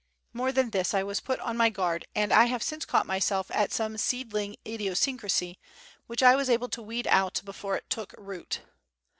More 0.33 0.51
than 0.51 0.71
this, 0.71 0.95
I 0.95 1.03
was 1.03 1.19
put 1.19 1.39
on 1.41 1.55
my 1.55 1.69
guard, 1.69 2.07
and 2.15 2.33
I 2.33 2.45
have 2.45 2.63
since 2.63 2.85
caught 2.85 3.05
myself 3.05 3.51
at 3.51 3.71
some 3.71 3.99
seedling 3.99 4.55
idiosyncrasy, 4.65 5.59
which 6.07 6.23
I 6.23 6.35
was 6.35 6.49
able 6.49 6.69
to 6.69 6.81
weed 6.81 7.05
out 7.05 7.39
before 7.45 7.75
it 7.77 7.87
took 7.87 8.15
root. 8.17 8.61